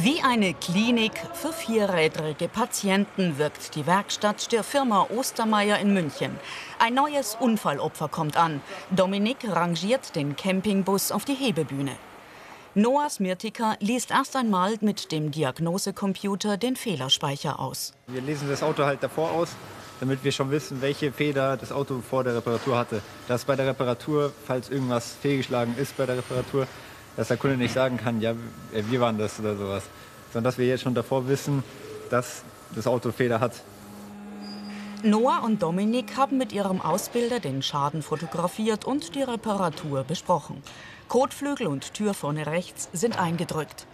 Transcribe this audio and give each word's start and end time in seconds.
Wie 0.00 0.22
eine 0.22 0.54
Klinik 0.54 1.14
für 1.34 1.52
vierrädrige 1.52 2.46
Patienten 2.46 3.36
wirkt 3.36 3.74
die 3.74 3.84
Werkstatt 3.84 4.52
der 4.52 4.62
Firma 4.62 5.08
Ostermeier 5.10 5.80
in 5.80 5.92
München. 5.92 6.38
Ein 6.78 6.94
neues 6.94 7.36
Unfallopfer 7.40 8.06
kommt 8.06 8.36
an. 8.36 8.60
Dominik 8.92 9.38
rangiert 9.44 10.14
den 10.14 10.36
Campingbus 10.36 11.10
auf 11.10 11.24
die 11.24 11.34
Hebebühne. 11.34 11.96
Noah 12.76 13.10
Smirtika 13.10 13.74
liest 13.80 14.12
erst 14.12 14.36
einmal 14.36 14.76
mit 14.82 15.10
dem 15.10 15.32
Diagnosecomputer 15.32 16.58
den 16.58 16.76
Fehlerspeicher 16.76 17.58
aus. 17.58 17.92
Wir 18.06 18.20
lesen 18.20 18.48
das 18.48 18.62
Auto 18.62 18.84
halt 18.84 19.02
davor 19.02 19.32
aus, 19.32 19.48
damit 19.98 20.22
wir 20.22 20.30
schon 20.30 20.52
wissen, 20.52 20.80
welche 20.80 21.10
Feder 21.10 21.56
das 21.56 21.72
Auto 21.72 22.02
vor 22.08 22.22
der 22.22 22.36
Reparatur 22.36 22.78
hatte. 22.78 23.02
Dass 23.26 23.44
bei 23.44 23.56
der 23.56 23.66
Reparatur, 23.66 24.32
falls 24.46 24.70
irgendwas 24.70 25.16
fehlgeschlagen 25.20 25.76
ist 25.76 25.96
bei 25.96 26.06
der 26.06 26.18
Reparatur, 26.18 26.68
dass 27.18 27.26
der 27.28 27.36
Kunde 27.36 27.56
nicht 27.56 27.74
sagen 27.74 27.96
kann, 27.96 28.20
ja, 28.20 28.32
wir 28.70 29.00
waren 29.00 29.18
das 29.18 29.40
oder 29.40 29.56
sowas. 29.56 29.82
Sondern 30.32 30.44
dass 30.44 30.56
wir 30.56 30.66
jetzt 30.66 30.84
schon 30.84 30.94
davor 30.94 31.26
wissen, 31.26 31.64
dass 32.10 32.44
das 32.76 32.86
Auto 32.86 33.10
Fehler 33.10 33.40
hat. 33.40 33.54
Noah 35.02 35.42
und 35.44 35.60
Dominik 35.60 36.16
haben 36.16 36.38
mit 36.38 36.52
ihrem 36.52 36.80
Ausbilder 36.80 37.40
den 37.40 37.60
Schaden 37.60 38.02
fotografiert 38.02 38.84
und 38.84 39.16
die 39.16 39.22
Reparatur 39.22 40.04
besprochen. 40.04 40.62
Kotflügel 41.08 41.66
und 41.66 41.92
Tür 41.92 42.14
vorne 42.14 42.46
rechts 42.46 42.88
sind 42.92 43.18
eingedrückt. 43.18 43.88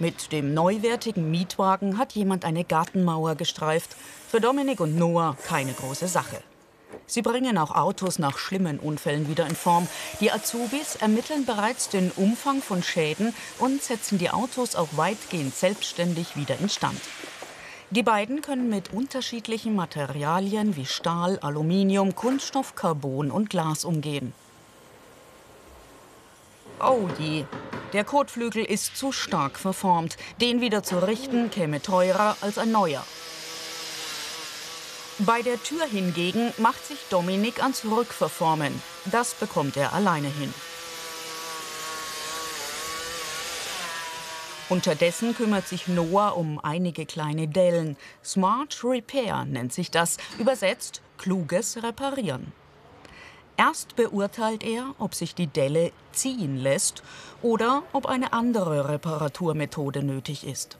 Mit 0.00 0.32
dem 0.32 0.54
neuwertigen 0.54 1.30
Mietwagen 1.30 1.98
hat 1.98 2.14
jemand 2.14 2.44
eine 2.44 2.64
Gartenmauer 2.64 3.36
gestreift. 3.36 3.94
Für 4.28 4.40
Dominik 4.40 4.80
und 4.80 4.96
Noah 4.96 5.36
keine 5.46 5.72
große 5.72 6.08
Sache. 6.08 6.42
Sie 7.06 7.22
bringen 7.22 7.58
auch 7.58 7.74
Autos 7.74 8.18
nach 8.18 8.38
schlimmen 8.38 8.78
Unfällen 8.78 9.28
wieder 9.28 9.46
in 9.46 9.56
Form. 9.56 9.88
Die 10.20 10.32
Azubis 10.32 10.96
ermitteln 10.96 11.44
bereits 11.46 11.88
den 11.88 12.10
Umfang 12.12 12.62
von 12.62 12.82
Schäden 12.82 13.34
und 13.58 13.82
setzen 13.82 14.18
die 14.18 14.30
Autos 14.30 14.76
auch 14.76 14.88
weitgehend 14.96 15.54
selbstständig 15.54 16.36
wieder 16.36 16.58
instand. 16.58 17.00
Die 17.90 18.02
beiden 18.02 18.40
können 18.40 18.68
mit 18.68 18.92
unterschiedlichen 18.92 19.76
Materialien 19.76 20.74
wie 20.74 20.86
Stahl, 20.86 21.38
Aluminium, 21.40 22.14
Kunststoff, 22.14 22.74
Carbon 22.74 23.30
und 23.30 23.50
Glas 23.50 23.84
umgehen. 23.84 24.32
Oh 26.80 27.08
je, 27.18 27.44
der 27.92 28.02
Kotflügel 28.02 28.64
ist 28.64 28.96
zu 28.96 29.12
stark 29.12 29.58
verformt. 29.58 30.16
Den 30.40 30.60
wieder 30.60 30.82
zu 30.82 30.98
richten 30.98 31.50
käme 31.50 31.80
teurer 31.80 32.36
als 32.40 32.58
ein 32.58 32.72
neuer. 32.72 33.04
Bei 35.20 35.42
der 35.42 35.62
Tür 35.62 35.84
hingegen 35.84 36.52
macht 36.58 36.84
sich 36.84 36.98
Dominik 37.08 37.62
ans 37.62 37.84
Rückverformen. 37.84 38.82
Das 39.04 39.34
bekommt 39.34 39.76
er 39.76 39.92
alleine 39.92 40.26
hin. 40.26 40.52
Unterdessen 44.68 45.36
kümmert 45.36 45.68
sich 45.68 45.86
Noah 45.86 46.36
um 46.36 46.58
einige 46.58 47.06
kleine 47.06 47.46
Dellen. 47.46 47.96
Smart 48.24 48.80
Repair 48.82 49.44
nennt 49.44 49.72
sich 49.72 49.92
das, 49.92 50.16
übersetzt 50.38 51.00
kluges 51.16 51.80
Reparieren. 51.84 52.52
Erst 53.56 53.94
beurteilt 53.94 54.64
er, 54.64 54.96
ob 54.98 55.14
sich 55.14 55.36
die 55.36 55.46
Delle 55.46 55.92
ziehen 56.10 56.56
lässt 56.56 57.04
oder 57.40 57.84
ob 57.92 58.06
eine 58.06 58.32
andere 58.32 58.88
Reparaturmethode 58.88 60.02
nötig 60.02 60.44
ist. 60.44 60.76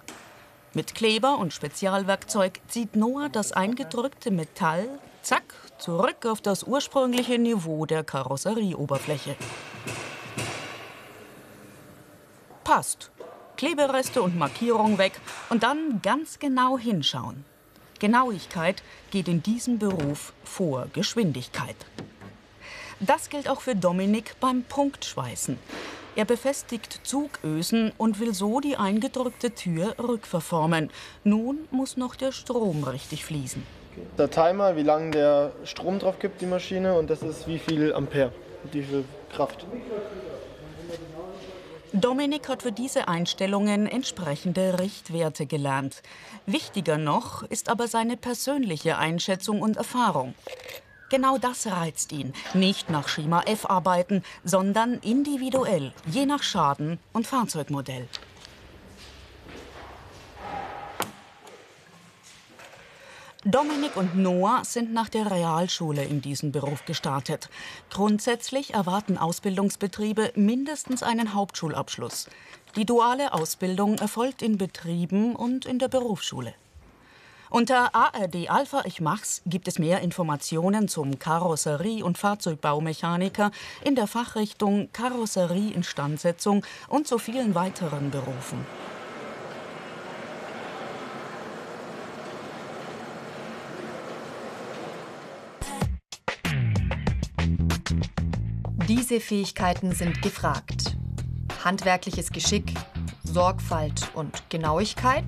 Mit 0.74 0.96
Kleber 0.96 1.38
und 1.38 1.52
Spezialwerkzeug 1.52 2.60
zieht 2.66 2.96
Noah 2.96 3.28
das 3.28 3.52
eingedrückte 3.52 4.32
Metall, 4.32 4.88
zack, 5.22 5.54
zurück 5.78 6.26
auf 6.26 6.40
das 6.40 6.64
ursprüngliche 6.64 7.38
Niveau 7.38 7.86
der 7.86 8.02
Karosserieoberfläche. 8.02 9.36
Passt. 12.64 13.12
Klebereste 13.56 14.20
und 14.20 14.36
Markierung 14.36 14.98
weg 14.98 15.12
und 15.48 15.62
dann 15.62 16.02
ganz 16.02 16.40
genau 16.40 16.76
hinschauen. 16.76 17.44
Genauigkeit 18.00 18.82
geht 19.12 19.28
in 19.28 19.44
diesem 19.44 19.78
Beruf 19.78 20.32
vor 20.42 20.88
Geschwindigkeit. 20.92 21.76
Das 22.98 23.30
gilt 23.30 23.48
auch 23.48 23.60
für 23.60 23.76
Dominik 23.76 24.34
beim 24.40 24.64
Punktschweißen. 24.64 25.56
Er 26.16 26.24
befestigt 26.24 27.00
Zugösen 27.02 27.92
und 27.98 28.20
will 28.20 28.34
so 28.34 28.60
die 28.60 28.76
eingedrückte 28.76 29.50
Tür 29.50 29.96
rückverformen. 29.98 30.90
Nun 31.24 31.66
muss 31.72 31.96
noch 31.96 32.14
der 32.14 32.30
Strom 32.30 32.84
richtig 32.84 33.24
fließen. 33.24 33.66
Der 34.16 34.30
Timer, 34.30 34.76
wie 34.76 34.82
lange 34.82 35.10
der 35.10 35.52
Strom 35.64 35.98
drauf 35.98 36.20
gibt, 36.20 36.40
die 36.40 36.46
Maschine, 36.46 36.96
und 36.96 37.10
das 37.10 37.22
ist 37.22 37.48
wie 37.48 37.58
viel 37.58 37.92
Ampere, 37.92 38.32
wie 38.70 38.82
viel 38.82 39.04
Kraft. 39.32 39.66
Dominik 41.92 42.48
hat 42.48 42.62
für 42.62 42.72
diese 42.72 43.06
Einstellungen 43.06 43.86
entsprechende 43.86 44.80
Richtwerte 44.80 45.46
gelernt. 45.46 46.02
Wichtiger 46.46 46.98
noch 46.98 47.44
ist 47.44 47.68
aber 47.68 47.86
seine 47.86 48.16
persönliche 48.16 48.98
Einschätzung 48.98 49.62
und 49.62 49.76
Erfahrung. 49.76 50.34
Genau 51.14 51.38
das 51.38 51.68
reizt 51.68 52.10
ihn. 52.10 52.32
Nicht 52.54 52.90
nach 52.90 53.06
Schema 53.06 53.42
F 53.42 53.66
arbeiten, 53.66 54.24
sondern 54.42 54.94
individuell, 54.94 55.92
je 56.06 56.26
nach 56.26 56.42
Schaden 56.42 56.98
und 57.12 57.24
Fahrzeugmodell. 57.28 58.08
Dominik 63.44 63.96
und 63.96 64.16
Noah 64.16 64.64
sind 64.64 64.92
nach 64.92 65.08
der 65.08 65.30
Realschule 65.30 66.02
in 66.02 66.20
diesen 66.20 66.50
Beruf 66.50 66.84
gestartet. 66.84 67.48
Grundsätzlich 67.90 68.74
erwarten 68.74 69.16
Ausbildungsbetriebe 69.16 70.32
mindestens 70.34 71.04
einen 71.04 71.32
Hauptschulabschluss. 71.32 72.26
Die 72.74 72.86
duale 72.86 73.34
Ausbildung 73.34 73.98
erfolgt 73.98 74.42
in 74.42 74.58
Betrieben 74.58 75.36
und 75.36 75.64
in 75.64 75.78
der 75.78 75.86
Berufsschule. 75.86 76.54
Unter 77.54 77.94
ARD 77.94 78.50
Alpha 78.50 78.82
Ich 78.84 79.00
Mach's 79.00 79.40
gibt 79.46 79.68
es 79.68 79.78
mehr 79.78 80.00
Informationen 80.00 80.88
zum 80.88 81.20
Karosserie- 81.20 82.02
und 82.02 82.18
Fahrzeugbaumechaniker 82.18 83.52
in 83.84 83.94
der 83.94 84.08
Fachrichtung 84.08 84.88
Karosserieinstandsetzung 84.92 86.66
und 86.88 87.06
zu 87.06 87.16
vielen 87.18 87.54
weiteren 87.54 88.10
Berufen. 88.10 88.66
Diese 98.88 99.20
Fähigkeiten 99.20 99.94
sind 99.94 100.22
gefragt. 100.22 100.96
Handwerkliches 101.62 102.32
Geschick, 102.32 102.74
Sorgfalt 103.22 104.10
und 104.14 104.50
Genauigkeit 104.50 105.24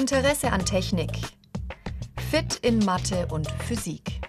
Interesse 0.00 0.50
an 0.50 0.64
Technik. 0.64 1.10
Fit 2.30 2.56
in 2.62 2.78
Mathe 2.78 3.26
und 3.26 3.50
Physik. 3.68 4.22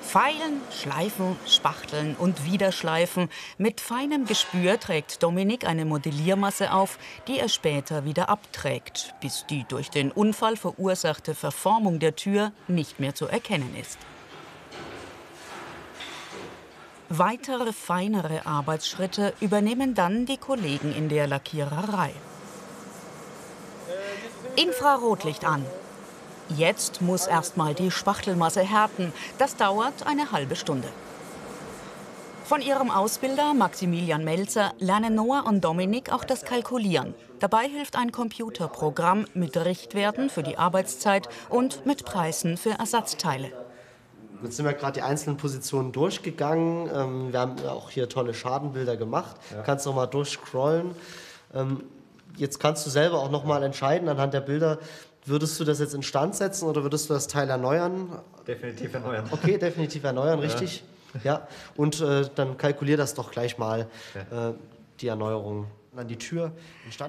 Feilen, 0.00 0.62
Schleifen, 0.70 1.36
Spachteln 1.46 2.16
und 2.16 2.50
Wiederschleifen. 2.50 3.28
Mit 3.58 3.82
feinem 3.82 4.24
Gespür 4.24 4.80
trägt 4.80 5.22
Dominik 5.22 5.66
eine 5.66 5.84
Modelliermasse 5.84 6.72
auf, 6.72 6.98
die 7.28 7.38
er 7.38 7.50
später 7.50 8.06
wieder 8.06 8.30
abträgt, 8.30 9.14
bis 9.20 9.44
die 9.44 9.66
durch 9.68 9.90
den 9.90 10.10
Unfall 10.10 10.56
verursachte 10.56 11.34
Verformung 11.34 11.98
der 11.98 12.16
Tür 12.16 12.52
nicht 12.66 12.98
mehr 12.98 13.14
zu 13.14 13.26
erkennen 13.26 13.76
ist. 13.78 13.98
Weitere 17.08 17.72
feinere 17.72 18.46
Arbeitsschritte 18.46 19.32
übernehmen 19.40 19.94
dann 19.94 20.26
die 20.26 20.38
Kollegen 20.38 20.92
in 20.92 21.08
der 21.08 21.28
Lackiererei. 21.28 22.10
Infrarotlicht 24.56 25.44
an. 25.44 25.64
Jetzt 26.48 27.02
muss 27.02 27.28
erstmal 27.28 27.74
die 27.74 27.92
Spachtelmasse 27.92 28.62
härten. 28.62 29.12
Das 29.38 29.54
dauert 29.54 30.04
eine 30.04 30.32
halbe 30.32 30.56
Stunde. 30.56 30.88
Von 32.44 32.60
ihrem 32.60 32.90
Ausbilder 32.90 33.54
Maximilian 33.54 34.24
Melzer 34.24 34.72
lernen 34.80 35.14
Noah 35.14 35.46
und 35.46 35.64
Dominik 35.64 36.12
auch 36.12 36.24
das 36.24 36.44
Kalkulieren. 36.44 37.14
Dabei 37.38 37.68
hilft 37.68 37.96
ein 37.96 38.10
Computerprogramm 38.10 39.26
mit 39.32 39.56
Richtwerten 39.56 40.28
für 40.28 40.42
die 40.42 40.58
Arbeitszeit 40.58 41.28
und 41.50 41.86
mit 41.86 42.04
Preisen 42.04 42.56
für 42.56 42.70
Ersatzteile. 42.70 43.65
Jetzt 44.42 44.56
sind 44.56 44.66
wir 44.66 44.72
gerade 44.72 44.94
die 44.94 45.02
einzelnen 45.02 45.36
Positionen 45.36 45.92
durchgegangen. 45.92 46.90
Ähm, 46.92 47.32
wir 47.32 47.40
haben 47.40 47.56
auch 47.66 47.90
hier 47.90 48.08
tolle 48.08 48.34
Schadenbilder 48.34 48.96
gemacht. 48.96 49.36
Ja. 49.52 49.62
Kannst 49.62 49.86
noch 49.86 49.94
mal 49.94 50.06
durchscrollen. 50.06 50.94
Ähm, 51.54 51.84
jetzt 52.36 52.60
kannst 52.60 52.86
du 52.86 52.90
selber 52.90 53.18
auch 53.18 53.30
noch 53.30 53.44
mal 53.44 53.62
entscheiden 53.62 54.08
anhand 54.08 54.34
der 54.34 54.40
Bilder, 54.40 54.78
würdest 55.24 55.58
du 55.58 55.64
das 55.64 55.80
jetzt 55.80 55.94
instand 55.94 56.36
setzen 56.36 56.68
oder 56.68 56.82
würdest 56.82 57.10
du 57.10 57.14
das 57.14 57.26
Teil 57.26 57.50
erneuern? 57.50 58.18
Definitiv 58.46 58.94
erneuern. 58.94 59.26
Okay, 59.30 59.58
definitiv 59.58 60.04
erneuern, 60.04 60.38
richtig. 60.40 60.84
Ja. 61.24 61.32
ja. 61.32 61.48
Und 61.76 62.00
äh, 62.00 62.28
dann 62.34 62.56
kalkulier 62.56 62.96
das 62.96 63.14
doch 63.14 63.30
gleich 63.30 63.58
mal, 63.58 63.88
äh, 64.14 64.52
die 65.00 65.08
Erneuerung. 65.08 65.66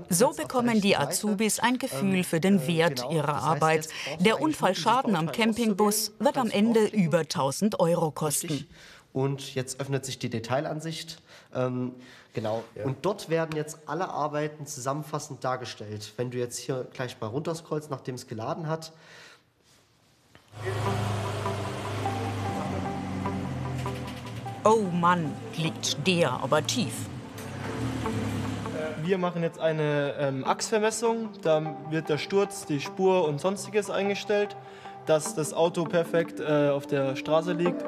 So 0.10 0.31
bekommen 0.31 0.81
die 0.81 0.95
Azubis 0.95 1.60
ein 1.60 1.78
Gefühl 1.78 2.24
für 2.24 2.39
den 2.39 2.56
ähm, 2.56 2.68
Wert 2.68 2.95
genau, 2.98 3.12
ihrer 3.12 3.36
Arbeit. 3.36 3.89
Der 4.19 4.42
Unfallschaden 4.42 5.16
am 5.16 5.31
Campingbus 5.31 6.13
wird 6.19 6.38
am 6.38 6.50
Ende 6.50 6.86
über 6.86 7.19
1000 7.19 7.80
Euro 7.80 8.12
kosten. 8.12 8.68
Und 9.13 9.56
jetzt 9.56 9.80
öffnet 9.80 10.06
sich 10.06 10.19
die 10.19 10.30
Detailansicht. 10.30 11.22
Ähm, 11.54 11.94
genau. 12.34 12.63
Ja. 12.75 12.86
Und 12.86 13.06
dort 13.06 13.30
werden 13.30 13.56
jetzt 13.56 13.80
alle 13.88 14.10
Arbeiten 14.10 14.66
zusammenfassend 14.68 15.44
dargestellt. 15.44 16.13
Wenn 16.18 16.31
du 16.31 16.38
jetzt 16.38 16.57
hier 16.57 16.88
gleich 16.94 17.19
mal 17.19 17.28
runterscrollst, 17.28 17.89
nachdem 17.89 18.16
es 18.16 18.28
geladen 18.28 18.68
hat. 18.68 18.94
Oh 24.63 24.84
Mann, 24.92 25.34
liegt 25.56 26.06
der 26.06 26.31
aber 26.31 26.66
tief. 26.66 26.94
Wir 29.07 29.18
machen 29.18 29.42
jetzt 29.42 29.57
eine 29.62 30.15
ähm, 30.19 30.44
Achsvermessung. 30.45 31.30
Da 31.42 31.77
wird 31.89 32.09
der 32.09 32.18
Sturz, 32.18 32.65
die 32.65 32.81
Spur 32.81 33.25
und 33.25 33.39
sonstiges 33.39 33.89
eingestellt, 33.89 34.57
dass 35.06 35.33
das 35.33 35.54
Auto 35.54 35.86
perfekt 35.86 36.42
äh, 36.42 36.68
auf 36.68 36.88
der 36.88 37.15
Straße 37.15 37.54
liegt. 37.54 37.86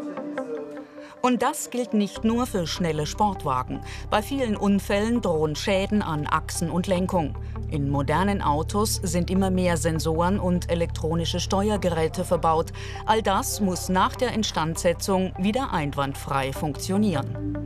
Und 1.21 1.41
das 1.41 1.71
gilt 1.71 1.93
nicht 1.93 2.23
nur 2.23 2.45
für 2.45 2.65
schnelle 2.65 3.05
Sportwagen. 3.05 3.81
Bei 4.09 4.21
vielen 4.21 4.55
Unfällen 4.55 5.21
drohen 5.21 5.57
Schäden 5.57 6.01
an 6.01 6.25
Achsen 6.25 6.69
und 6.69 6.87
Lenkung. 6.87 7.35
In 7.69 7.89
modernen 7.89 8.41
Autos 8.41 8.95
sind 9.03 9.29
immer 9.29 9.49
mehr 9.49 9.75
Sensoren 9.75 10.39
und 10.39 10.71
elektronische 10.71 11.41
Steuergeräte 11.41 12.23
verbaut. 12.23 12.71
All 13.05 13.21
das 13.21 13.59
muss 13.59 13.89
nach 13.89 14.15
der 14.15 14.31
Instandsetzung 14.31 15.33
wieder 15.37 15.73
einwandfrei 15.73 16.53
funktionieren. 16.53 17.59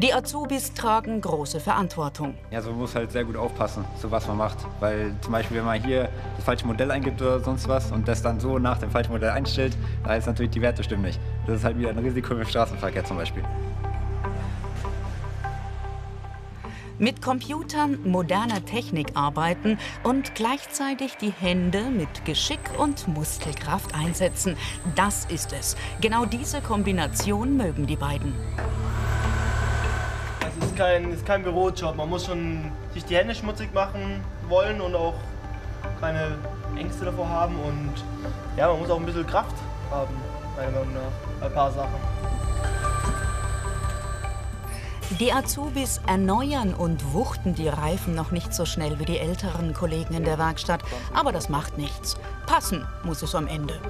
Die 0.00 0.14
Azubis 0.14 0.72
tragen 0.74 1.20
große 1.20 1.58
Verantwortung. 1.58 2.34
Ja, 2.52 2.58
also 2.58 2.70
man 2.70 2.78
muss 2.78 2.94
halt 2.94 3.10
sehr 3.10 3.24
gut 3.24 3.34
aufpassen, 3.34 3.84
so 4.00 4.08
was 4.12 4.28
man 4.28 4.36
macht. 4.36 4.58
Weil 4.78 5.12
zum 5.22 5.32
Beispiel, 5.32 5.56
wenn 5.56 5.64
man 5.64 5.82
hier 5.82 6.08
das 6.36 6.44
falsche 6.44 6.64
Modell 6.68 6.92
eingibt 6.92 7.20
oder 7.20 7.40
sonst 7.40 7.66
was 7.66 7.90
und 7.90 8.06
das 8.06 8.22
dann 8.22 8.38
so 8.38 8.60
nach 8.60 8.78
dem 8.78 8.92
falschen 8.92 9.10
Modell 9.10 9.30
einstellt, 9.30 9.76
da 10.04 10.14
ist 10.14 10.26
natürlich 10.26 10.52
die 10.52 10.62
Werte 10.62 10.84
stimmen 10.84 11.02
nicht. 11.02 11.18
Das 11.48 11.56
ist 11.56 11.64
halt 11.64 11.76
wieder 11.76 11.90
ein 11.90 11.98
Risiko 11.98 12.34
im 12.34 12.46
Straßenverkehr 12.46 13.04
zum 13.06 13.16
Beispiel. 13.16 13.42
Mit 17.00 17.20
Computern, 17.20 17.98
moderner 18.04 18.64
Technik 18.64 19.08
arbeiten 19.14 19.78
und 20.04 20.36
gleichzeitig 20.36 21.16
die 21.16 21.32
Hände 21.32 21.90
mit 21.90 22.24
Geschick 22.24 22.60
und 22.78 23.08
Muskelkraft 23.08 23.96
einsetzen. 23.96 24.56
Das 24.94 25.24
ist 25.24 25.52
es. 25.52 25.76
Genau 26.00 26.24
diese 26.24 26.60
Kombination 26.60 27.56
mögen 27.56 27.88
die 27.88 27.96
beiden 27.96 28.32
kein, 30.78 31.12
ist 31.12 31.26
kein 31.26 31.42
Bürojob. 31.42 31.96
Man 31.96 32.08
muss 32.08 32.26
schon 32.26 32.70
sich 32.94 33.04
die 33.04 33.16
Hände 33.16 33.34
schmutzig 33.34 33.74
machen 33.74 34.22
wollen 34.48 34.80
und 34.80 34.94
auch 34.94 35.14
keine 36.00 36.36
Ängste 36.76 37.04
davor 37.04 37.28
haben. 37.28 37.56
Und 37.56 37.92
ja, 38.56 38.68
man 38.68 38.78
muss 38.78 38.88
auch 38.88 38.98
ein 38.98 39.04
bisschen 39.04 39.26
Kraft 39.26 39.56
haben, 39.90 40.14
meiner 40.56 40.70
Meinung 40.70 40.94
nach, 40.94 41.40
bei 41.40 41.46
ein 41.46 41.52
paar 41.52 41.72
Sachen. 41.72 41.98
Die 45.16 45.32
Azubis 45.32 46.02
erneuern 46.06 46.74
und 46.74 47.14
wuchten 47.14 47.54
die 47.54 47.66
Reifen 47.66 48.14
noch 48.14 48.30
nicht 48.30 48.52
so 48.52 48.66
schnell 48.66 48.98
wie 48.98 49.06
die 49.06 49.18
älteren 49.18 49.72
Kollegen 49.72 50.12
in 50.12 50.24
der 50.24 50.38
Werkstatt. 50.38 50.82
Aber 51.14 51.32
das 51.32 51.48
macht 51.48 51.78
nichts. 51.78 52.18
Passen 52.46 52.86
muss 53.04 53.22
es 53.22 53.34
am 53.34 53.46
Ende. 53.46 53.80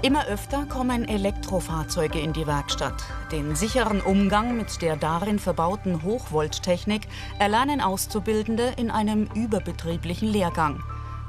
Immer 0.00 0.26
öfter 0.26 0.64
kommen 0.66 1.08
Elektrofahrzeuge 1.08 2.20
in 2.20 2.32
die 2.32 2.46
Werkstatt. 2.46 3.02
Den 3.32 3.56
sicheren 3.56 4.00
Umgang 4.00 4.56
mit 4.56 4.80
der 4.80 4.96
darin 4.96 5.40
verbauten 5.40 6.04
Hochvolttechnik 6.04 7.08
erlernen 7.40 7.80
Auszubildende 7.80 8.74
in 8.76 8.92
einem 8.92 9.28
überbetrieblichen 9.34 10.28
Lehrgang. 10.28 10.84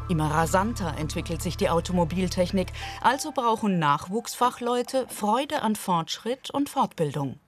Immer 0.08 0.30
rasanter 0.30 0.96
entwickelt 1.00 1.42
sich 1.42 1.58
die 1.58 1.70
Automobiltechnik, 1.70 2.72
also 3.02 3.32
brauchen 3.32 3.80
Nachwuchsfachleute 3.80 5.08
Freude 5.08 5.64
an 5.64 5.76
Fortschritt 5.76 6.52
und 6.52 6.70
Fortbildung. 6.70 7.40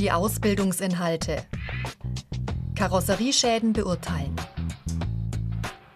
Die 0.00 0.10
Ausbildungsinhalte. 0.10 1.44
Karosserieschäden 2.74 3.74
beurteilen. 3.74 4.34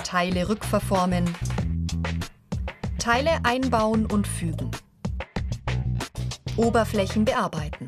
Teile 0.04 0.46
rückverformen, 0.46 1.34
Teile 2.98 3.30
einbauen 3.44 4.04
und 4.04 4.26
fügen. 4.26 4.70
Oberflächen 6.58 7.24
bearbeiten. 7.24 7.86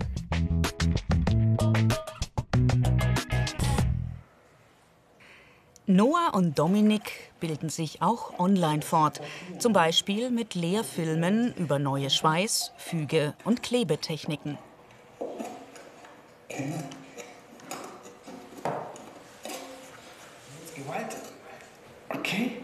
Noah 5.84 6.30
und 6.32 6.58
Dominik 6.58 7.12
bilden 7.40 7.68
sich 7.68 8.00
auch 8.00 8.38
online 8.38 8.80
fort, 8.80 9.20
zum 9.58 9.74
Beispiel 9.74 10.30
mit 10.30 10.54
Lehrfilmen 10.54 11.52
über 11.56 11.78
neue 11.78 12.08
Schweiß-, 12.08 12.72
Füge- 12.78 13.34
und 13.44 13.62
Klebetechniken. 13.62 14.56
Okay. 16.48 16.72
Okay. 22.08 22.62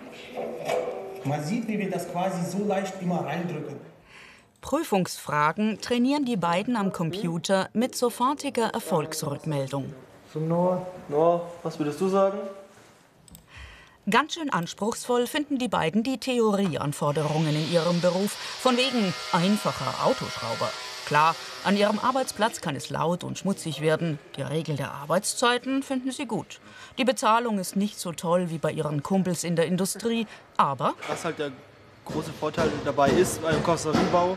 Man 1.25 1.45
sieht, 1.45 1.69
wie 1.69 1.79
wir 1.79 1.91
das 1.91 2.11
quasi 2.11 2.45
so 2.51 2.65
leicht 2.65 3.01
immer 3.01 3.25
reindrücken. 3.25 3.77
Prüfungsfragen 4.61 5.81
trainieren 5.81 6.25
die 6.25 6.37
beiden 6.37 6.77
am 6.77 6.93
Computer 6.93 7.69
mit 7.73 7.95
sofortiger 7.95 8.69
Erfolgsrückmeldung. 8.69 9.93
So, 10.33 10.41
Noah, 10.41 10.87
Noah, 11.09 11.49
was 11.63 11.79
würdest 11.79 12.01
du 12.01 12.09
sagen? 12.09 12.39
Ganz 14.11 14.35
schön 14.35 14.51
anspruchsvoll 14.51 15.27
finden 15.27 15.59
die 15.59 15.69
beiden 15.69 16.03
die 16.03 16.19
Theorieanforderungen 16.19 17.55
in 17.55 17.73
ihrem 17.73 18.01
Beruf, 18.01 18.33
von 18.33 18.77
wegen 18.77 19.15
einfacher 19.33 20.07
Autoschrauber. 20.07 20.71
Klar, 21.07 21.35
an 21.65 21.77
ihrem 21.77 21.99
Arbeitsplatz 21.99 22.61
kann 22.61 22.77
es 22.77 22.89
laut 22.89 23.25
und 23.25 23.39
schmutzig 23.39 23.81
werden. 23.81 24.19
Die 24.37 24.43
Regel 24.43 24.77
der 24.77 24.93
Arbeitszeiten 24.93 25.83
finden 25.83 26.13
sie 26.13 26.27
gut. 26.27 26.61
Die 26.97 27.05
Bezahlung 27.05 27.59
ist 27.59 27.77
nicht 27.77 27.99
so 27.99 28.13
toll 28.13 28.51
wie 28.51 28.59
bei 28.59 28.71
ihren 28.71 29.03
Kumpels 29.03 29.45
in 29.45 29.57
der 29.57 29.67
Industrie, 29.67 30.27
aber... 30.57 30.95
Was 31.09 31.25
halt 31.25 31.39
der 31.39 31.53
große 32.05 32.33
Vorteil 32.33 32.71
dabei 32.85 33.11
ist 33.11 33.43
beim 33.43 33.63
Karosseriebau, 33.63 34.37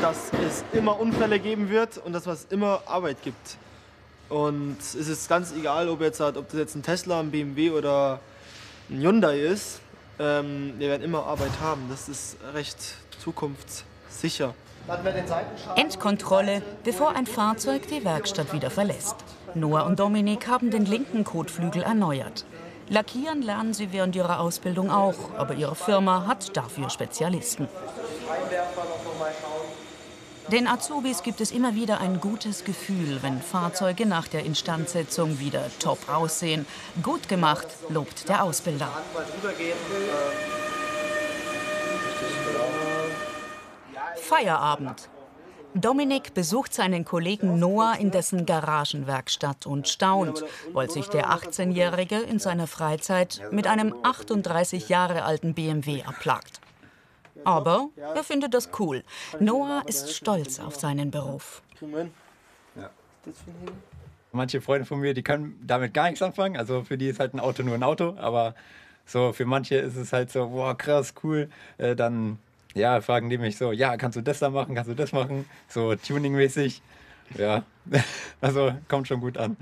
dass 0.00 0.30
es 0.46 0.64
immer 0.72 0.98
Unfälle 0.98 1.38
geben 1.38 1.68
wird 1.68 1.98
und 1.98 2.12
dass 2.12 2.26
es 2.26 2.46
immer 2.50 2.82
Arbeit 2.86 3.22
gibt. 3.22 3.56
Und 4.28 4.78
es 4.80 4.94
ist 4.94 5.28
ganz 5.28 5.52
egal, 5.52 5.88
ob, 5.88 6.00
jetzt, 6.00 6.20
ob 6.20 6.48
das 6.48 6.58
jetzt 6.58 6.74
ein 6.74 6.82
Tesla, 6.82 7.20
ein 7.20 7.30
BMW 7.30 7.70
oder 7.70 8.20
ein 8.90 9.00
Hyundai 9.00 9.40
ist. 9.40 9.80
Ähm, 10.18 10.74
wir 10.78 10.88
werden 10.88 11.02
immer 11.02 11.24
Arbeit 11.24 11.52
haben. 11.60 11.86
Das 11.88 12.08
ist 12.08 12.36
recht 12.54 12.94
zukunftssicher. 14.10 14.54
Endkontrolle, 15.74 16.62
bevor 16.84 17.16
ein 17.16 17.26
Fahrzeug 17.26 17.88
die 17.88 18.04
Werkstatt 18.04 18.52
wieder 18.52 18.70
verlässt. 18.70 19.16
Noah 19.54 19.84
und 19.84 19.98
Dominik 19.98 20.46
haben 20.46 20.70
den 20.70 20.86
linken 20.86 21.24
Kotflügel 21.24 21.82
erneuert. 21.82 22.44
Lackieren 22.88 23.42
lernen 23.42 23.74
sie 23.74 23.92
während 23.92 24.14
ihrer 24.14 24.38
Ausbildung 24.38 24.90
auch, 24.90 25.34
aber 25.36 25.54
ihre 25.54 25.74
Firma 25.74 26.26
hat 26.26 26.56
dafür 26.56 26.88
Spezialisten. 26.88 27.66
Den 30.52 30.68
Azubis 30.68 31.24
gibt 31.24 31.40
es 31.40 31.50
immer 31.50 31.74
wieder 31.74 31.98
ein 32.00 32.20
gutes 32.20 32.62
Gefühl, 32.62 33.18
wenn 33.22 33.42
Fahrzeuge 33.42 34.06
nach 34.06 34.28
der 34.28 34.44
Instandsetzung 34.44 35.40
wieder 35.40 35.64
top 35.80 35.98
aussehen. 36.08 36.66
Gut 37.02 37.28
gemacht, 37.28 37.66
lobt 37.88 38.28
der 38.28 38.44
Ausbilder. 38.44 38.88
Feierabend. 44.26 45.08
Dominik 45.74 46.34
besucht 46.34 46.74
seinen 46.74 47.04
Kollegen 47.04 47.60
Noah 47.60 47.94
in 48.00 48.10
dessen 48.10 48.44
Garagenwerkstatt 48.44 49.66
und 49.66 49.86
staunt, 49.86 50.42
weil 50.72 50.90
sich 50.90 51.06
der 51.08 51.30
18-Jährige 51.30 52.18
in 52.18 52.40
seiner 52.40 52.66
Freizeit 52.66 53.40
mit 53.52 53.68
einem 53.68 53.94
38 54.02 54.88
Jahre 54.88 55.22
alten 55.24 55.54
BMW 55.54 56.02
abplagt. 56.02 56.60
Aber 57.44 57.90
er 57.96 58.24
findet 58.24 58.52
das 58.52 58.70
cool. 58.80 59.04
Noah 59.38 59.82
ist 59.86 60.12
stolz 60.12 60.58
auf 60.58 60.74
seinen 60.74 61.12
Beruf. 61.12 61.62
Manche 64.32 64.60
Freunde 64.60 64.86
von 64.86 64.98
mir, 64.98 65.14
die 65.14 65.22
können 65.22 65.62
damit 65.64 65.94
gar 65.94 66.06
nichts 66.06 66.22
anfangen. 66.22 66.56
Also 66.56 66.82
für 66.82 66.98
die 66.98 67.08
ist 67.08 67.20
halt 67.20 67.32
ein 67.34 67.40
Auto 67.40 67.62
nur 67.62 67.74
ein 67.74 67.84
Auto. 67.84 68.16
Aber 68.18 68.56
so 69.04 69.32
für 69.32 69.44
manche 69.44 69.76
ist 69.76 69.96
es 69.96 70.12
halt 70.12 70.32
so, 70.32 70.48
boah, 70.48 70.76
krass, 70.76 71.14
cool. 71.22 71.48
Äh, 71.78 71.94
dann 71.94 72.38
ja, 72.76 73.00
fragen 73.00 73.30
die 73.30 73.38
mich 73.38 73.56
so, 73.56 73.72
ja, 73.72 73.96
kannst 73.96 74.16
du 74.16 74.20
das 74.20 74.38
da 74.38 74.50
machen, 74.50 74.74
kannst 74.74 74.90
du 74.90 74.94
das 74.94 75.12
machen? 75.12 75.46
So 75.66 75.96
tuningmäßig. 75.96 76.82
Ja, 77.36 77.64
also 78.40 78.72
kommt 78.86 79.08
schon 79.08 79.20
gut 79.20 79.38
an. 79.38 79.56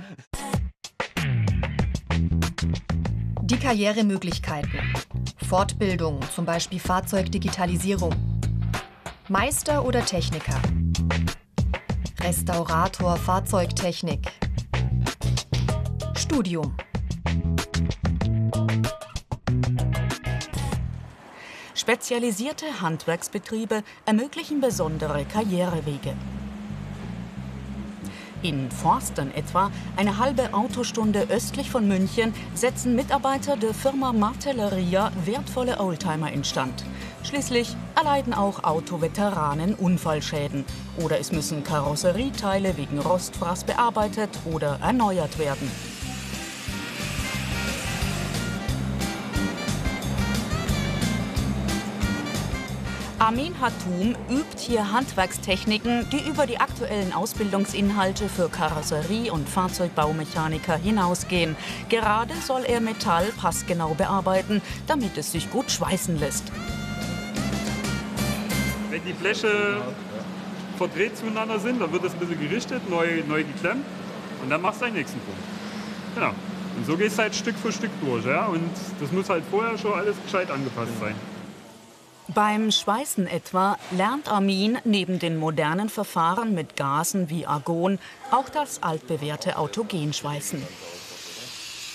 Die 3.42 3.56
Karrieremöglichkeiten. 3.56 4.73
Fortbildung, 5.49 6.21
zum 6.35 6.44
Beispiel 6.44 6.80
Fahrzeugdigitalisierung. 6.80 8.14
Meister 9.28 9.85
oder 9.85 10.04
Techniker. 10.04 10.61
Restaurator 12.21 13.16
Fahrzeugtechnik. 13.16 14.33
Studium. 16.16 16.76
Spezialisierte 21.84 22.80
Handwerksbetriebe 22.80 23.82
ermöglichen 24.06 24.58
besondere 24.58 25.26
Karrierewege. 25.26 26.14
In 28.40 28.70
Forstern 28.70 29.30
etwa, 29.34 29.70
eine 29.94 30.16
halbe 30.16 30.54
Autostunde 30.54 31.26
östlich 31.28 31.68
von 31.70 31.86
München, 31.86 32.32
setzen 32.54 32.96
Mitarbeiter 32.96 33.58
der 33.58 33.74
Firma 33.74 34.14
Martelleria 34.14 35.12
wertvolle 35.26 35.78
Oldtimer 35.78 36.32
instand. 36.32 36.86
Schließlich 37.22 37.76
erleiden 37.94 38.32
auch 38.32 38.64
Autoveteranen 38.64 39.74
Unfallschäden 39.74 40.64
oder 40.96 41.20
es 41.20 41.32
müssen 41.32 41.64
Karosserieteile 41.64 42.78
wegen 42.78 42.98
Rostfraß 42.98 43.64
bearbeitet 43.64 44.30
oder 44.50 44.78
erneuert 44.80 45.38
werden. 45.38 45.70
Armin 53.25 53.59
Hatum 53.59 54.14
übt 54.28 54.59
hier 54.59 54.93
Handwerkstechniken, 54.93 56.07
die 56.11 56.28
über 56.28 56.47
die 56.47 56.59
aktuellen 56.59 57.14
Ausbildungsinhalte 57.14 58.28
für 58.28 58.50
Karosserie- 58.50 59.31
und 59.31 59.49
Fahrzeugbaumechaniker 59.49 60.76
hinausgehen. 60.76 61.57
Gerade 61.88 62.35
soll 62.35 62.64
er 62.66 62.83
Metall 62.83 63.33
passgenau 63.40 63.95
bearbeiten, 63.95 64.61
damit 64.87 65.16
es 65.16 65.33
sich 65.33 65.50
gut 65.50 65.71
schweißen 65.71 66.21
lässt. 66.21 66.52
Wenn 68.90 69.02
die 69.07 69.14
Bleche 69.14 69.81
verdreht 70.76 71.16
zueinander 71.16 71.59
sind, 71.61 71.81
dann 71.81 71.93
wird 71.93 72.04
das 72.04 72.12
ein 72.12 72.19
bisschen 72.19 72.38
gerichtet, 72.38 72.90
neu, 72.90 73.23
neu 73.26 73.43
geklemmt 73.43 73.87
und 74.43 74.50
dann 74.50 74.61
machst 74.61 74.83
du 74.83 74.85
deinen 74.85 74.97
nächsten 74.97 75.21
Punkt. 75.21 75.40
Genau. 76.14 76.33
Und 76.76 76.85
so 76.85 76.95
gehst 76.95 77.16
du 77.16 77.23
halt 77.23 77.35
Stück 77.35 77.57
für 77.57 77.73
Stück 77.73 77.90
durch. 78.02 78.26
Ja? 78.26 78.49
Und 78.49 78.69
das 79.00 79.11
muss 79.12 79.31
halt 79.31 79.45
vorher 79.50 79.78
schon 79.78 79.95
alles 79.95 80.16
gescheit 80.23 80.50
angepasst 80.50 80.93
sein. 81.00 81.14
Beim 82.28 82.71
Schweißen 82.71 83.26
etwa 83.26 83.78
lernt 83.90 84.28
Armin 84.28 84.78
neben 84.85 85.19
den 85.19 85.37
modernen 85.37 85.90
Verfahren 85.90 86.54
mit 86.54 86.75
Gasen 86.75 87.28
wie 87.28 87.47
Argon 87.47 87.99
auch 88.31 88.49
das 88.49 88.83
altbewährte 88.83 89.59
Autogenschweißen. 89.59 90.66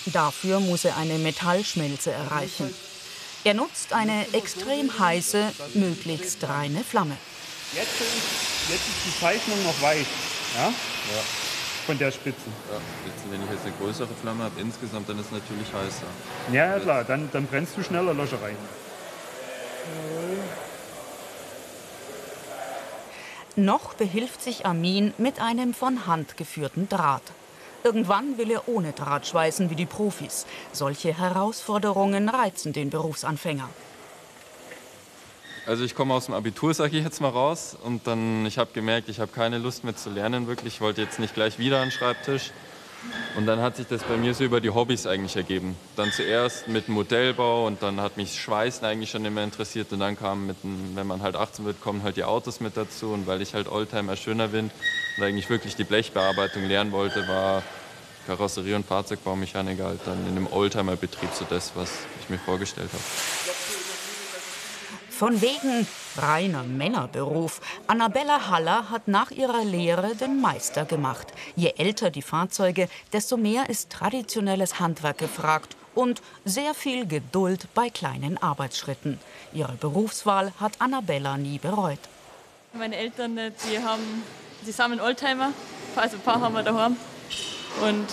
Dafür 0.06 0.60
muss 0.60 0.84
er 0.84 0.96
eine 0.96 1.18
Metallschmelze 1.18 2.12
erreichen. 2.12 2.72
Er 3.42 3.54
nutzt 3.54 3.92
eine 3.92 4.32
extrem 4.32 4.96
heiße, 4.98 5.52
möglichst 5.74 6.48
reine 6.48 6.84
Flamme. 6.84 7.16
Jetzt 7.72 8.00
ist, 8.00 8.70
jetzt 8.70 8.88
ist 8.88 9.06
die 9.06 9.20
Zeichnung 9.20 9.60
noch 9.64 9.82
weich. 9.82 10.06
Ja? 10.56 10.68
ja. 10.68 11.22
Von 11.86 11.98
der 11.98 12.12
Spitze. 12.12 12.38
Ja, 12.70 12.78
jetzt, 13.06 13.30
wenn 13.30 13.42
ich 13.42 13.50
jetzt 13.50 13.64
eine 13.64 13.74
größere 13.80 14.14
Flamme 14.20 14.44
habe, 14.44 14.60
insgesamt, 14.60 15.08
dann 15.08 15.18
ist 15.18 15.26
es 15.26 15.32
natürlich 15.32 15.66
heißer. 15.72 16.06
Ja, 16.52 16.76
ja 16.76 16.78
klar, 16.78 17.04
dann, 17.04 17.28
dann 17.32 17.46
brennst 17.46 17.76
du 17.76 17.82
schneller 17.82 18.14
Löcher 18.14 18.40
rein. 18.40 18.56
Noch 23.56 23.94
behilft 23.94 24.42
sich 24.42 24.64
Armin 24.64 25.12
mit 25.18 25.40
einem 25.40 25.74
von 25.74 26.06
Hand 26.06 26.36
geführten 26.36 26.88
Draht. 26.88 27.22
Irgendwann 27.82 28.38
will 28.38 28.50
er 28.50 28.68
ohne 28.68 28.92
Draht 28.92 29.26
schweißen 29.26 29.70
wie 29.70 29.74
die 29.74 29.86
Profis. 29.86 30.46
Solche 30.72 31.16
Herausforderungen 31.16 32.28
reizen 32.28 32.72
den 32.72 32.90
Berufsanfänger. 32.90 33.68
Also 35.66 35.84
ich 35.84 35.94
komme 35.94 36.14
aus 36.14 36.26
dem 36.26 36.34
Abitur, 36.34 36.74
sage 36.74 36.96
ich 36.96 37.04
jetzt 37.04 37.20
mal 37.20 37.28
raus. 37.28 37.76
Und 37.82 38.06
dann, 38.06 38.46
ich 38.46 38.58
habe 38.58 38.70
gemerkt, 38.72 39.08
ich 39.08 39.20
habe 39.20 39.30
keine 39.32 39.58
Lust 39.58 39.84
mehr 39.84 39.96
zu 39.96 40.10
lernen 40.10 40.46
wirklich. 40.46 40.74
Ich 40.74 40.80
wollte 40.80 41.02
jetzt 41.02 41.18
nicht 41.18 41.34
gleich 41.34 41.58
wieder 41.58 41.78
an 41.78 41.88
den 41.88 41.92
Schreibtisch. 41.92 42.52
Und 43.36 43.46
dann 43.46 43.60
hat 43.60 43.76
sich 43.76 43.86
das 43.86 44.02
bei 44.02 44.16
mir 44.16 44.34
so 44.34 44.44
über 44.44 44.60
die 44.60 44.70
Hobbys 44.70 45.06
eigentlich 45.06 45.36
ergeben. 45.36 45.76
Dann 45.96 46.10
zuerst 46.12 46.68
mit 46.68 46.88
Modellbau 46.88 47.66
und 47.66 47.82
dann 47.82 48.00
hat 48.00 48.16
mich 48.16 48.40
Schweißen 48.40 48.84
eigentlich 48.86 49.10
schon 49.10 49.24
immer 49.24 49.42
interessiert. 49.42 49.92
Und 49.92 50.00
dann 50.00 50.18
kam, 50.18 50.48
mit, 50.48 50.56
wenn 50.62 51.06
man 51.06 51.22
halt 51.22 51.36
18 51.36 51.64
wird, 51.64 51.80
kommen 51.80 52.02
halt 52.02 52.16
die 52.16 52.24
Autos 52.24 52.60
mit 52.60 52.76
dazu. 52.76 53.10
Und 53.10 53.26
weil 53.26 53.40
ich 53.40 53.54
halt 53.54 53.68
Oldtimer 53.68 54.16
schöner 54.16 54.48
bin 54.48 54.70
und 55.16 55.22
eigentlich 55.22 55.48
wirklich 55.48 55.76
die 55.76 55.84
Blechbearbeitung 55.84 56.66
lernen 56.66 56.92
wollte, 56.92 57.26
war 57.28 57.62
Karosserie- 58.26 58.76
und 58.76 58.86
Fahrzeugbaumechaniker 58.86 59.86
halt 59.86 60.00
dann 60.04 60.20
in 60.26 60.36
einem 60.36 60.46
Oldtimer-Betrieb 60.46 61.30
so 61.32 61.46
das, 61.48 61.72
was 61.74 61.90
ich 62.20 62.28
mir 62.28 62.38
vorgestellt 62.38 62.90
habe. 62.92 63.59
Von 65.20 65.42
wegen 65.42 65.86
reiner 66.16 66.62
Männerberuf. 66.62 67.60
Annabella 67.86 68.48
Haller 68.48 68.88
hat 68.88 69.06
nach 69.06 69.30
ihrer 69.30 69.66
Lehre 69.66 70.16
den 70.16 70.40
Meister 70.40 70.86
gemacht. 70.86 71.26
Je 71.56 71.74
älter 71.76 72.08
die 72.08 72.22
Fahrzeuge, 72.22 72.88
desto 73.12 73.36
mehr 73.36 73.68
ist 73.68 73.90
traditionelles 73.90 74.80
Handwerk 74.80 75.18
gefragt 75.18 75.76
und 75.94 76.22
sehr 76.46 76.72
viel 76.72 77.06
Geduld 77.06 77.68
bei 77.74 77.90
kleinen 77.90 78.42
Arbeitsschritten. 78.42 79.20
Ihre 79.52 79.74
Berufswahl 79.74 80.54
hat 80.58 80.80
Annabella 80.80 81.36
nie 81.36 81.58
bereut. 81.58 82.00
Meine 82.72 82.96
Eltern, 82.96 83.36
die 83.36 83.78
haben, 83.78 84.22
die 84.66 84.72
sammeln 84.72 85.02
Oldtimer, 85.02 85.52
also 85.96 86.16
ein 86.16 86.22
paar 86.22 86.40
haben 86.40 86.54
wir 86.54 86.62
daheim. 86.62 86.96
Und 87.82 88.06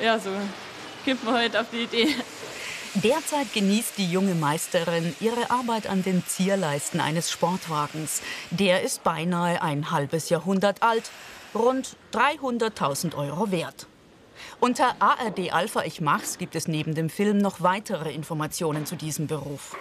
ja, 0.00 0.20
so 0.20 0.30
kommt 1.04 1.24
man 1.24 1.34
halt 1.34 1.56
auf 1.56 1.66
die 1.72 1.82
Idee. 1.82 2.14
Derzeit 3.02 3.52
genießt 3.52 3.98
die 3.98 4.08
junge 4.08 4.36
Meisterin 4.36 5.16
ihre 5.18 5.50
Arbeit 5.50 5.88
an 5.88 6.04
den 6.04 6.24
Zierleisten 6.24 7.00
eines 7.00 7.28
Sportwagens. 7.28 8.22
Der 8.52 8.82
ist 8.82 9.02
beinahe 9.02 9.60
ein 9.62 9.90
halbes 9.90 10.28
Jahrhundert 10.28 10.80
alt, 10.84 11.10
rund 11.56 11.96
300.000 12.12 13.16
Euro 13.16 13.50
wert. 13.50 13.88
Unter 14.60 14.94
ARD 15.00 15.52
Alpha 15.52 15.82
Ich 15.82 16.00
Mach's 16.00 16.38
gibt 16.38 16.54
es 16.54 16.68
neben 16.68 16.94
dem 16.94 17.10
Film 17.10 17.38
noch 17.38 17.60
weitere 17.62 18.12
Informationen 18.12 18.86
zu 18.86 18.94
diesem 18.94 19.26
Beruf. 19.26 19.76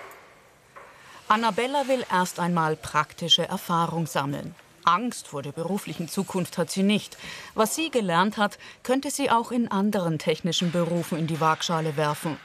Annabella 1.28 1.88
will 1.88 2.04
erst 2.12 2.40
einmal 2.40 2.76
praktische 2.76 3.48
Erfahrung 3.48 4.08
sammeln. 4.08 4.56
Angst 4.86 5.28
vor 5.28 5.44
der 5.44 5.52
beruflichen 5.52 6.10
Zukunft 6.10 6.58
hat 6.58 6.72
sie 6.72 6.84
nicht. 6.84 7.18
Was 7.54 7.76
sie 7.76 7.92
gelernt 7.92 8.38
hat, 8.38 8.58
könnte 8.82 9.12
sie 9.12 9.30
auch 9.30 9.52
in 9.52 9.70
anderen 9.70 10.18
technischen 10.18 10.72
Berufen 10.72 11.20
in 11.20 11.28
die 11.28 11.40
Waagschale 11.40 11.96
werfen. 11.96 12.38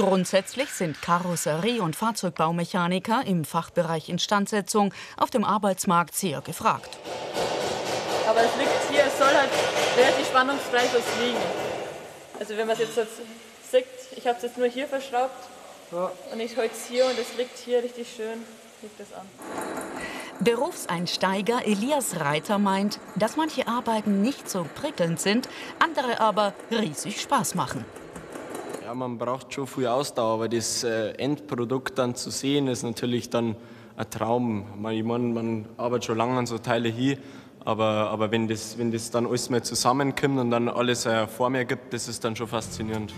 Grundsätzlich 0.00 0.70
sind 0.70 1.02
Karosserie- 1.02 1.82
und 1.82 1.94
Fahrzeugbaumechaniker 1.94 3.20
im 3.26 3.44
Fachbereich 3.44 4.08
Instandsetzung 4.08 4.94
auf 5.18 5.28
dem 5.28 5.44
Arbeitsmarkt 5.44 6.14
sehr 6.14 6.40
gefragt. 6.40 6.96
Aber 8.26 8.40
es 8.40 8.56
liegt 8.56 8.90
hier, 8.90 9.04
es 9.04 9.18
soll 9.18 9.28
halt 9.28 9.50
relativ 9.98 10.26
spannungsfrei 10.26 10.84
was 10.94 11.20
liegen. 11.20 11.36
Also 12.38 12.56
wenn 12.56 12.66
man 12.66 12.76
es 12.76 12.78
jetzt, 12.78 12.96
jetzt 12.96 13.16
sieht, 13.70 13.84
ich 14.16 14.26
habe 14.26 14.38
es 14.38 14.44
jetzt 14.44 14.56
nur 14.56 14.68
hier 14.68 14.86
verschraubt 14.86 15.48
ja. 15.92 16.10
und 16.32 16.40
ich 16.40 16.56
halte 16.56 16.74
es 16.74 16.86
hier 16.86 17.04
und 17.04 17.18
es 17.18 17.36
liegt 17.36 17.58
hier 17.58 17.82
richtig 17.82 18.08
schön, 18.16 18.42
liegt 18.80 18.98
es 19.00 19.12
an. 19.12 19.28
Berufseinsteiger 20.42 21.66
Elias 21.66 22.18
Reiter 22.18 22.58
meint, 22.58 23.00
dass 23.16 23.36
manche 23.36 23.68
Arbeiten 23.68 24.22
nicht 24.22 24.48
so 24.48 24.66
prickelnd 24.76 25.20
sind, 25.20 25.46
andere 25.78 26.20
aber 26.20 26.54
riesig 26.70 27.20
Spaß 27.20 27.54
machen. 27.54 27.84
Ja, 28.90 28.94
man 28.96 29.18
braucht 29.18 29.54
schon 29.54 29.68
viel 29.68 29.86
Ausdauer, 29.86 30.34
aber 30.34 30.48
das 30.48 30.82
äh, 30.82 31.12
Endprodukt 31.12 31.96
dann 31.96 32.16
zu 32.16 32.28
sehen, 32.30 32.66
ist 32.66 32.82
natürlich 32.82 33.30
dann 33.30 33.54
ein 33.96 34.10
Traum. 34.10 34.64
Ich 34.90 35.04
meine, 35.04 35.26
man 35.32 35.64
arbeitet 35.76 36.06
schon 36.06 36.18
lange 36.18 36.36
an 36.36 36.46
so 36.46 36.58
Teile 36.58 36.88
hier, 36.88 37.16
aber, 37.64 38.10
aber 38.10 38.32
wenn, 38.32 38.48
das, 38.48 38.78
wenn 38.78 38.90
das 38.90 39.12
dann 39.12 39.28
alles 39.28 39.48
mal 39.48 39.62
zusammenkommt 39.62 40.40
und 40.40 40.50
dann 40.50 40.68
alles 40.68 41.06
äh, 41.06 41.28
vor 41.28 41.50
mir 41.50 41.64
gibt, 41.66 41.92
das 41.92 42.08
ist 42.08 42.24
dann 42.24 42.34
schon 42.34 42.48
faszinierend. 42.48 43.14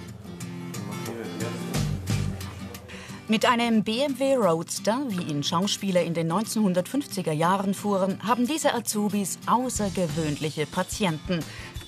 Mit 3.33 3.47
einem 3.47 3.83
BMW 3.83 4.35
Roadster, 4.35 5.07
wie 5.09 5.23
ihn 5.23 5.43
Schauspieler 5.43 6.03
in 6.03 6.13
den 6.13 6.31
1950er 6.31 7.33
Jahren 7.33 7.73
fuhren, 7.73 8.19
haben 8.27 8.47
diese 8.47 8.75
Azubis 8.75 9.39
außergewöhnliche 9.47 10.67
Patienten. 10.67 11.39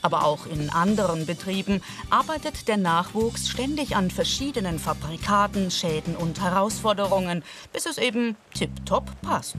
Aber 0.04 0.26
auch 0.26 0.44
in 0.44 0.68
anderen 0.68 1.24
Betrieben 1.24 1.80
arbeitet 2.10 2.68
der 2.68 2.76
Nachwuchs 2.76 3.48
ständig 3.48 3.96
an 3.96 4.10
verschiedenen 4.10 4.78
Fabrikaten, 4.78 5.70
Schäden 5.70 6.14
und 6.14 6.42
Herausforderungen, 6.42 7.42
bis 7.72 7.86
es 7.86 7.96
eben 7.96 8.36
tiptop 8.52 9.06
passt. 9.22 9.56